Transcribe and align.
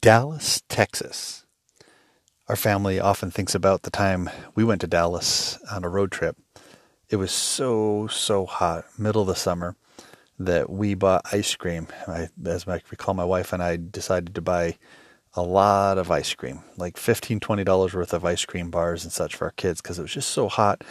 Dallas, 0.00 0.62
Texas. 0.68 1.44
Our 2.48 2.54
family 2.54 3.00
often 3.00 3.32
thinks 3.32 3.54
about 3.54 3.82
the 3.82 3.90
time 3.90 4.30
we 4.54 4.62
went 4.62 4.80
to 4.82 4.86
Dallas 4.86 5.58
on 5.72 5.82
a 5.82 5.88
road 5.88 6.12
trip. 6.12 6.36
It 7.10 7.16
was 7.16 7.32
so, 7.32 8.06
so 8.06 8.46
hot, 8.46 8.84
middle 8.96 9.22
of 9.22 9.28
the 9.28 9.34
summer, 9.34 9.74
that 10.38 10.70
we 10.70 10.94
bought 10.94 11.26
ice 11.32 11.56
cream. 11.56 11.88
I, 12.06 12.28
as 12.46 12.68
I 12.68 12.80
recall, 12.90 13.14
my 13.14 13.24
wife 13.24 13.52
and 13.52 13.60
I 13.60 13.76
decided 13.76 14.36
to 14.36 14.40
buy 14.40 14.76
a 15.34 15.42
lot 15.42 15.98
of 15.98 16.12
ice 16.12 16.32
cream, 16.32 16.62
like 16.76 16.94
$15, 16.94 17.40
$20 17.40 17.94
worth 17.94 18.12
of 18.12 18.24
ice 18.24 18.44
cream 18.44 18.70
bars 18.70 19.02
and 19.02 19.12
such 19.12 19.34
for 19.34 19.46
our 19.46 19.52
kids 19.52 19.80
because 19.80 19.98
it 19.98 20.02
was 20.02 20.14
just 20.14 20.30
so 20.30 20.48
hot. 20.48 20.84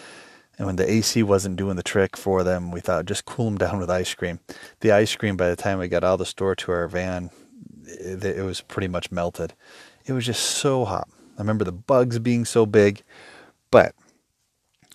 And 0.58 0.66
when 0.66 0.76
the 0.76 0.92
AC 0.92 1.24
wasn't 1.24 1.56
doing 1.56 1.78
the 1.78 1.84
trick 1.84 2.18
for 2.18 2.44
them, 2.44 2.72
we 2.72 2.82
thought 2.82 3.06
just 3.06 3.26
cool 3.26 3.46
them 3.46 3.58
down 3.58 3.80
with 3.80 3.90
ice 3.90 4.14
cream. 4.14 4.42
The 4.82 4.92
ice 4.92 5.16
cream, 5.16 5.38
by 5.38 5.48
the 5.48 5.56
time 5.56 5.80
we 5.80 5.88
got 5.88 6.04
out 6.04 6.14
of 6.14 6.20
the 6.20 6.26
store 6.26 6.56
to 6.56 6.72
our 6.74 6.88
van, 6.90 7.30
it, 7.88 8.24
it 8.24 8.44
was 8.44 8.62
pretty 8.62 8.88
much 8.88 9.12
melted. 9.12 9.54
It 10.06 10.14
was 10.14 10.26
just 10.26 10.44
so 10.44 10.86
hot. 10.86 11.10
I 11.38 11.42
remember 11.42 11.66
the 11.66 11.72
bugs 11.72 12.20
being 12.20 12.46
so 12.46 12.66
big, 12.66 13.04
but 13.72 13.94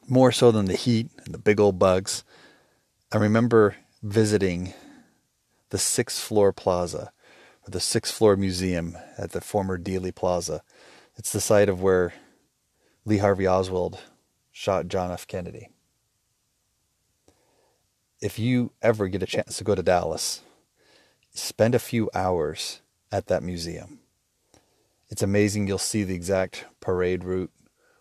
more 0.09 0.32
so 0.32 0.51
than 0.51 0.66
the 0.66 0.77
heat 0.77 1.09
and 1.24 1.32
the 1.34 1.38
big 1.38 1.60
old 1.60 1.78
bugs, 1.78 2.24
I 3.12 3.18
remember 3.18 3.77
visiting 4.02 4.74
the 5.70 5.78
sixth 5.78 6.20
floor 6.23 6.52
plaza 6.52 7.12
or 7.66 7.70
the 7.70 7.80
sixth 7.80 8.12
floor 8.12 8.37
museum 8.37 8.96
at 9.16 9.30
the 9.30 9.40
former 9.40 9.79
Dealey 9.79 10.15
Plaza. 10.15 10.62
It's 11.16 11.32
the 11.32 11.40
site 11.40 11.68
of 11.68 11.80
where 11.80 12.12
Lee 13.04 13.18
Harvey 13.18 13.46
Oswald 13.46 14.01
shot 14.51 14.88
John 14.88 15.10
F. 15.10 15.27
Kennedy. 15.27 15.70
If 18.20 18.38
you 18.38 18.73
ever 18.82 19.09
get 19.09 19.23
a 19.23 19.27
chance 19.27 19.56
to 19.56 19.65
go 19.65 19.74
to 19.74 19.82
Dallas, 19.82 20.43
spend 21.34 21.74
a 21.74 21.80
few 21.80 22.10
hours 22.15 22.81
at 23.12 23.27
that 23.27 23.43
museum. 23.43 24.01
It's 25.09 25.23
amazing. 25.23 25.69
You'll 25.69 25.79
see 25.79 26.02
the 26.02 26.15
exact 26.15 26.65
parade 26.80 27.23
route 27.23 27.52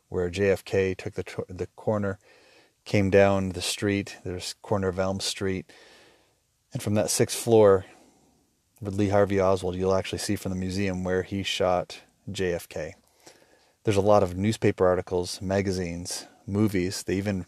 where 0.08 0.31
JFK 0.31 0.98
took 0.98 1.14
the 1.14 1.45
the 1.50 1.68
corner, 1.76 2.18
came 2.86 3.09
down 3.09 3.50
the 3.50 3.62
street. 3.62 4.18
There's 4.23 4.56
corner 4.62 4.88
of 4.88 4.98
Elm 4.98 5.20
Street, 5.20 5.72
and 6.73 6.81
from 6.81 6.95
that 6.95 7.09
sixth 7.09 7.38
floor, 7.38 7.86
with 8.81 8.95
Lee 8.95 9.09
Harvey 9.09 9.40
Oswald, 9.40 9.76
you'll 9.76 9.94
actually 9.94 10.20
see 10.20 10.36
from 10.36 10.52
the 10.52 10.58
museum 10.58 11.03
where 11.03 11.23
he 11.23 11.44
shot 11.44 12.02
JFK. 12.30 12.94
There's 13.84 13.98
a 13.98 14.02
lot 14.02 14.23
of 14.23 14.36
newspaper 14.36 14.88
articles, 14.88 15.42
magazines, 15.42 16.28
movies. 16.48 17.03
They 17.03 17.16
even 17.16 17.46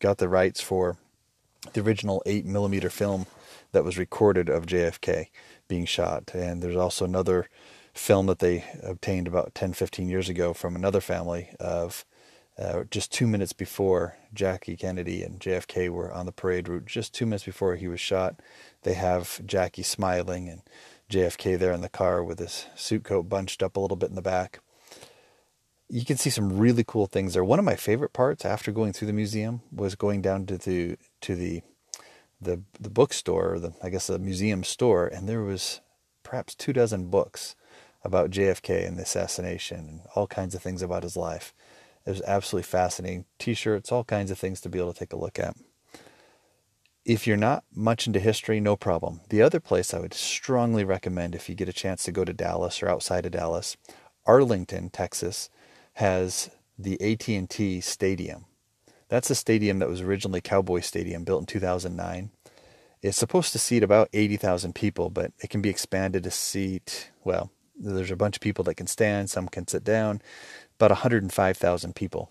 got 0.00 0.18
the 0.18 0.28
rights 0.28 0.60
for 0.60 0.96
the 1.72 1.80
original 1.80 2.22
8 2.26 2.44
millimeter 2.44 2.90
film 2.90 3.26
that 3.72 3.84
was 3.84 3.98
recorded 3.98 4.48
of 4.48 4.66
JFK 4.66 5.26
being 5.68 5.84
shot. 5.84 6.30
And 6.34 6.62
there's 6.62 6.76
also 6.76 7.04
another 7.04 7.48
film 7.92 8.26
that 8.26 8.40
they 8.40 8.64
obtained 8.82 9.26
about 9.26 9.54
10, 9.54 9.72
15 9.72 10.08
years 10.08 10.28
ago 10.28 10.52
from 10.52 10.74
another 10.74 11.00
family 11.00 11.50
of 11.60 12.04
uh, 12.58 12.84
just 12.90 13.12
two 13.12 13.26
minutes 13.26 13.52
before 13.52 14.16
Jackie 14.32 14.76
Kennedy 14.76 15.22
and 15.22 15.40
JFK 15.40 15.88
were 15.88 16.12
on 16.12 16.26
the 16.26 16.32
parade 16.32 16.68
route, 16.68 16.86
just 16.86 17.12
two 17.12 17.26
minutes 17.26 17.44
before 17.44 17.76
he 17.76 17.88
was 17.88 18.00
shot. 18.00 18.40
They 18.82 18.94
have 18.94 19.40
Jackie 19.44 19.82
smiling 19.82 20.48
and 20.48 20.62
JFK 21.10 21.58
there 21.58 21.72
in 21.72 21.80
the 21.80 21.88
car 21.88 22.22
with 22.22 22.38
his 22.38 22.66
suit 22.74 23.04
coat 23.04 23.28
bunched 23.28 23.62
up 23.62 23.76
a 23.76 23.80
little 23.80 23.96
bit 23.96 24.08
in 24.08 24.14
the 24.14 24.22
back 24.22 24.60
you 25.88 26.04
can 26.04 26.16
see 26.16 26.30
some 26.30 26.58
really 26.58 26.84
cool 26.84 27.06
things 27.06 27.34
there. 27.34 27.44
One 27.44 27.58
of 27.58 27.64
my 27.64 27.76
favorite 27.76 28.12
parts 28.12 28.44
after 28.44 28.72
going 28.72 28.92
through 28.92 29.06
the 29.06 29.12
museum 29.12 29.62
was 29.70 29.94
going 29.94 30.22
down 30.22 30.46
to 30.46 30.58
the 30.58 30.96
to 31.22 31.34
the 31.34 31.62
the 32.40 32.62
the 32.80 32.90
bookstore, 32.90 33.58
the 33.58 33.74
I 33.82 33.90
guess 33.90 34.06
the 34.06 34.18
museum 34.18 34.64
store, 34.64 35.06
and 35.06 35.28
there 35.28 35.42
was 35.42 35.80
perhaps 36.22 36.54
two 36.54 36.72
dozen 36.72 37.10
books 37.10 37.54
about 38.02 38.30
JFK 38.30 38.86
and 38.86 38.98
the 38.98 39.02
assassination 39.02 39.78
and 39.78 40.00
all 40.14 40.26
kinds 40.26 40.54
of 40.54 40.62
things 40.62 40.82
about 40.82 41.02
his 41.02 41.16
life. 41.16 41.54
It 42.06 42.10
was 42.10 42.22
absolutely 42.22 42.64
fascinating. 42.64 43.24
T-shirts, 43.38 43.90
all 43.90 44.04
kinds 44.04 44.30
of 44.30 44.38
things 44.38 44.60
to 44.60 44.68
be 44.68 44.78
able 44.78 44.92
to 44.92 44.98
take 44.98 45.14
a 45.14 45.18
look 45.18 45.38
at. 45.38 45.56
If 47.04 47.26
you're 47.26 47.36
not 47.38 47.64
much 47.74 48.06
into 48.06 48.20
history, 48.20 48.60
no 48.60 48.76
problem. 48.76 49.20
The 49.30 49.42
other 49.42 49.60
place 49.60 49.92
I 49.92 50.00
would 50.00 50.14
strongly 50.14 50.84
recommend 50.84 51.34
if 51.34 51.48
you 51.48 51.54
get 51.54 51.68
a 51.68 51.72
chance 51.72 52.04
to 52.04 52.12
go 52.12 52.24
to 52.24 52.32
Dallas 52.32 52.82
or 52.82 52.88
outside 52.88 53.24
of 53.26 53.32
Dallas, 53.32 53.76
Arlington, 54.26 54.90
Texas, 54.90 55.48
has 55.94 56.50
the 56.78 57.00
AT&T 57.00 57.80
Stadium. 57.80 58.46
That's 59.08 59.30
a 59.30 59.34
stadium 59.34 59.78
that 59.78 59.88
was 59.88 60.00
originally 60.00 60.40
Cowboy 60.40 60.80
Stadium, 60.80 61.24
built 61.24 61.42
in 61.42 61.46
2009. 61.46 62.30
It's 63.02 63.16
supposed 63.16 63.52
to 63.52 63.58
seat 63.58 63.82
about 63.82 64.08
80,000 64.12 64.74
people, 64.74 65.10
but 65.10 65.32
it 65.38 65.50
can 65.50 65.60
be 65.60 65.68
expanded 65.68 66.24
to 66.24 66.30
seat, 66.30 67.10
well, 67.22 67.50
there's 67.76 68.10
a 68.10 68.16
bunch 68.16 68.36
of 68.36 68.40
people 68.40 68.64
that 68.64 68.76
can 68.76 68.86
stand, 68.86 69.30
some 69.30 69.48
can 69.48 69.68
sit 69.68 69.84
down, 69.84 70.22
about 70.76 70.90
105,000 70.90 71.94
people. 71.94 72.30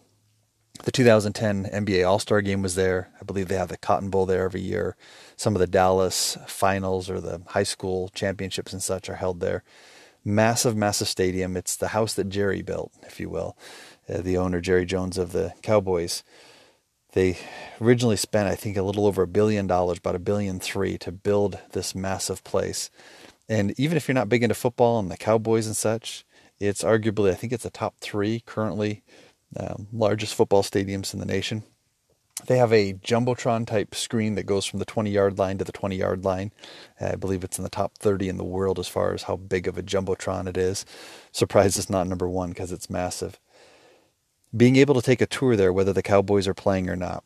The 0.84 0.92
2010 0.92 1.66
NBA 1.66 2.08
All 2.08 2.18
Star 2.18 2.42
game 2.42 2.64
was 2.64 2.74
there. 2.76 3.12
I 3.22 3.24
believe 3.24 3.48
they 3.48 3.58
have 3.58 3.70
the 3.70 3.78
Cotton 3.78 4.10
Bowl 4.10 4.26
there 4.26 4.44
every 4.44 4.62
year. 4.62 4.98
Some 5.36 5.56
of 5.56 5.60
the 5.60 5.68
Dallas 5.68 6.38
finals 6.48 7.10
or 7.10 7.22
the 7.22 7.44
high 7.50 7.64
school 7.64 8.10
championships 8.10 8.74
and 8.74 8.82
such 8.82 9.08
are 9.08 9.16
held 9.16 9.40
there 9.40 9.64
massive, 10.26 10.76
massive 10.76 11.08
stadium. 11.08 11.58
It's 11.58 11.76
the 11.76 11.90
house 11.90 12.14
that 12.14 12.30
Jerry 12.30 12.62
built, 12.62 12.92
if 13.04 13.20
you 13.20 13.30
will, 13.30 13.58
uh, 14.10 14.22
the 14.22 14.38
owner, 14.38 14.62
Jerry 14.62 14.86
Jones 14.86 15.18
of 15.18 15.32
the 15.32 15.54
Cowboys. 15.62 16.24
They 17.14 17.38
originally 17.80 18.18
spent, 18.18 18.50
I 18.50 18.56
think, 18.56 18.76
a 18.76 18.84
little 18.84 19.06
over 19.06 19.24
a 19.24 19.28
billion 19.28 19.68
dollars, 19.68 20.00
about 20.00 20.16
a 20.16 20.20
billion 20.20 20.60
three, 20.60 20.98
to 21.00 21.12
build 21.12 21.60
this 21.72 21.94
massive 21.94 22.44
place. 22.44 22.90
And 23.48 23.78
even 23.80 23.98
if 23.98 24.08
you're 24.08 24.16
not 24.16 24.30
big 24.30 24.44
into 24.44 24.56
football 24.56 25.00
and 25.00 25.12
the 25.12 25.18
Cowboys 25.18 25.68
and 25.68 25.76
such, 25.76 26.26
it's 26.60 26.84
arguably, 26.84 27.30
I 27.30 27.36
think 27.36 27.54
it's 27.54 27.64
the 27.64 27.70
top 27.70 27.96
three 28.00 28.42
currently 28.46 29.04
um, 29.58 29.88
largest 29.92 30.34
football 30.34 30.64
stadiums 30.64 31.14
in 31.14 31.20
the 31.20 31.26
nation. 31.26 31.64
They 32.48 32.58
have 32.58 32.74
a 32.74 32.94
jumbotron 32.94 33.68
type 33.68 33.96
screen 33.96 34.36
that 34.36 34.46
goes 34.46 34.66
from 34.66 34.80
the 34.80 34.86
20 34.86 35.12
yard 35.12 35.38
line 35.38 35.58
to 35.60 35.64
the 35.64 35.72
20 35.72 35.96
yard 35.96 36.26
line. 36.26 36.52
I 37.00 37.16
believe 37.16 37.44
it's 37.44 37.58
in 37.58 37.64
the 37.64 37.70
top 37.70 37.98
30 38.00 38.28
in 38.28 38.38
the 38.38 38.44
world 38.44 38.80
as 38.80 38.88
far 38.88 39.14
as 39.14 39.24
how 39.24 39.36
big 39.38 39.68
of 39.68 39.78
a 39.78 39.84
jumbotron 39.84 40.48
it 40.48 40.58
is. 40.58 40.86
Surprised 41.32 41.78
it's 41.78 41.90
not 41.90 42.08
number 42.08 42.28
one 42.28 42.50
because 42.50 42.72
it's 42.72 42.90
massive. 42.90 43.40
Being 44.56 44.76
able 44.76 44.96
to 44.96 45.02
take 45.02 45.22
a 45.22 45.26
tour 45.26 45.56
there, 45.56 45.74
whether 45.74 45.94
the 45.94 46.04
Cowboys 46.04 46.48
are 46.48 46.54
playing 46.54 46.90
or 46.90 46.96
not, 46.96 47.24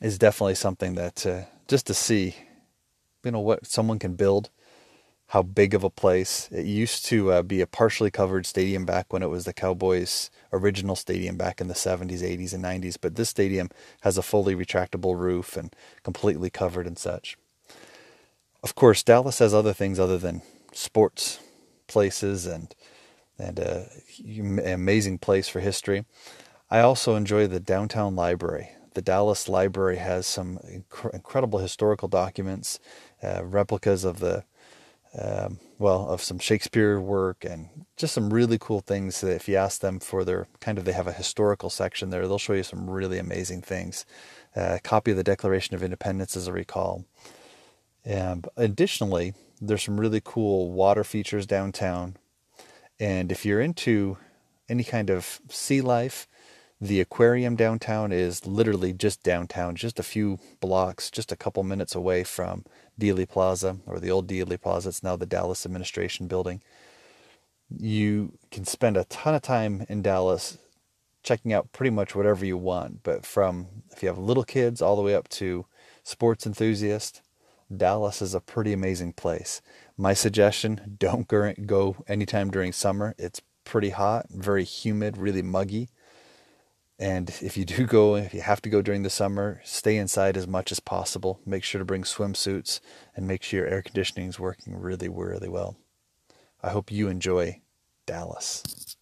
is 0.00 0.18
definitely 0.18 0.54
something 0.54 0.94
that 0.94 1.26
uh, 1.26 1.42
just 1.68 1.86
to 1.86 1.94
see, 1.94 2.36
you 3.24 3.30
know, 3.30 3.40
what 3.40 3.66
someone 3.66 3.98
can 3.98 4.14
build 4.14 4.50
how 5.28 5.42
big 5.42 5.74
of 5.74 5.84
a 5.84 5.90
place. 5.90 6.48
It 6.52 6.66
used 6.66 7.04
to 7.06 7.32
uh, 7.32 7.42
be 7.42 7.60
a 7.60 7.66
partially 7.66 8.10
covered 8.10 8.46
stadium 8.46 8.84
back 8.86 9.12
when 9.12 9.22
it 9.22 9.30
was 9.30 9.44
the 9.44 9.52
Cowboys' 9.52 10.30
original 10.52 10.96
stadium 10.96 11.36
back 11.36 11.60
in 11.60 11.68
the 11.68 11.74
70s, 11.74 12.20
80s, 12.22 12.54
and 12.54 12.64
90s, 12.64 12.96
but 13.00 13.16
this 13.16 13.30
stadium 13.30 13.70
has 14.02 14.18
a 14.18 14.22
fully 14.22 14.54
retractable 14.54 15.18
roof 15.18 15.56
and 15.56 15.74
completely 16.02 16.50
covered 16.50 16.86
and 16.86 16.98
such. 16.98 17.36
Of 18.62 18.74
course, 18.74 19.02
Dallas 19.02 19.40
has 19.40 19.54
other 19.54 19.72
things 19.72 19.98
other 20.00 20.18
than 20.18 20.42
sports 20.72 21.40
places 21.88 22.46
and 22.46 22.74
and 23.38 23.58
an 23.58 24.60
amazing 24.66 25.18
place 25.18 25.48
for 25.48 25.60
history. 25.60 26.04
I 26.70 26.80
also 26.80 27.16
enjoy 27.16 27.46
the 27.46 27.60
downtown 27.60 28.16
library. 28.16 28.70
The 28.94 29.02
Dallas 29.02 29.48
Library 29.48 29.96
has 29.96 30.26
some 30.26 30.58
inc- 30.58 31.14
incredible 31.14 31.58
historical 31.58 32.08
documents, 32.08 32.78
uh, 33.22 33.44
replicas 33.44 34.04
of 34.04 34.20
the 34.20 34.44
um, 35.18 35.60
well, 35.78 36.08
of 36.08 36.22
some 36.22 36.38
Shakespeare 36.38 37.00
work 37.00 37.44
and 37.44 37.68
just 37.96 38.14
some 38.14 38.32
really 38.32 38.58
cool 38.58 38.80
things 38.80 39.20
that 39.20 39.34
if 39.34 39.48
you 39.48 39.56
ask 39.56 39.80
them 39.80 40.00
for 40.00 40.24
their 40.24 40.48
kind 40.60 40.78
of, 40.78 40.84
they 40.84 40.92
have 40.92 41.06
a 41.06 41.12
historical 41.12 41.70
section 41.70 42.10
there, 42.10 42.26
they'll 42.26 42.38
show 42.38 42.52
you 42.52 42.62
some 42.62 42.90
really 42.90 43.18
amazing 43.18 43.62
things. 43.62 44.04
Uh, 44.56 44.74
a 44.76 44.80
copy 44.80 45.12
of 45.12 45.16
the 45.16 45.24
Declaration 45.24 45.74
of 45.74 45.82
Independence, 45.82 46.36
as 46.36 46.48
I 46.48 46.52
recall. 46.52 47.04
And 48.04 48.46
additionally, 48.56 49.34
there's 49.60 49.84
some 49.84 50.00
really 50.00 50.20
cool 50.22 50.70
water 50.72 51.04
features 51.04 51.46
downtown. 51.46 52.16
And 52.98 53.30
if 53.30 53.44
you're 53.44 53.60
into 53.60 54.16
any 54.68 54.84
kind 54.84 55.10
of 55.10 55.40
sea 55.48 55.80
life, 55.80 56.26
the 56.84 57.00
aquarium 57.00 57.56
downtown 57.56 58.12
is 58.12 58.46
literally 58.46 58.92
just 58.92 59.22
downtown, 59.22 59.74
just 59.74 59.98
a 59.98 60.02
few 60.02 60.38
blocks, 60.60 61.10
just 61.10 61.32
a 61.32 61.36
couple 61.36 61.62
minutes 61.62 61.94
away 61.94 62.22
from 62.24 62.62
Dealey 63.00 63.26
Plaza 63.26 63.78
or 63.86 63.98
the 63.98 64.10
old 64.10 64.28
Dealey 64.28 64.60
Plaza. 64.60 64.90
It's 64.90 65.02
now 65.02 65.16
the 65.16 65.24
Dallas 65.24 65.64
Administration 65.64 66.26
Building. 66.26 66.60
You 67.74 68.34
can 68.50 68.66
spend 68.66 68.98
a 68.98 69.04
ton 69.04 69.34
of 69.34 69.40
time 69.40 69.86
in 69.88 70.02
Dallas 70.02 70.58
checking 71.22 71.54
out 71.54 71.72
pretty 71.72 71.88
much 71.88 72.14
whatever 72.14 72.44
you 72.44 72.58
want. 72.58 73.02
But 73.02 73.24
from 73.24 73.68
if 73.90 74.02
you 74.02 74.08
have 74.10 74.18
little 74.18 74.44
kids 74.44 74.82
all 74.82 74.94
the 74.94 75.02
way 75.02 75.14
up 75.14 75.30
to 75.30 75.64
sports 76.02 76.46
enthusiasts, 76.46 77.22
Dallas 77.74 78.20
is 78.20 78.34
a 78.34 78.40
pretty 78.40 78.74
amazing 78.74 79.14
place. 79.14 79.62
My 79.96 80.12
suggestion 80.12 80.96
don't 80.98 81.26
go 81.26 81.96
anytime 82.06 82.50
during 82.50 82.72
summer. 82.72 83.14
It's 83.16 83.40
pretty 83.64 83.88
hot, 83.88 84.26
very 84.28 84.64
humid, 84.64 85.16
really 85.16 85.40
muggy. 85.40 85.88
And 86.98 87.28
if 87.42 87.56
you 87.56 87.64
do 87.64 87.86
go, 87.86 88.14
if 88.16 88.32
you 88.32 88.40
have 88.40 88.62
to 88.62 88.68
go 88.68 88.80
during 88.80 89.02
the 89.02 89.10
summer, 89.10 89.60
stay 89.64 89.96
inside 89.96 90.36
as 90.36 90.46
much 90.46 90.70
as 90.70 90.80
possible. 90.80 91.40
Make 91.44 91.64
sure 91.64 91.80
to 91.80 91.84
bring 91.84 92.04
swimsuits 92.04 92.80
and 93.16 93.26
make 93.26 93.42
sure 93.42 93.60
your 93.60 93.68
air 93.68 93.82
conditioning 93.82 94.28
is 94.28 94.38
working 94.38 94.76
really, 94.76 95.08
really 95.08 95.48
well. 95.48 95.76
I 96.62 96.70
hope 96.70 96.92
you 96.92 97.08
enjoy 97.08 97.60
Dallas. 98.06 98.96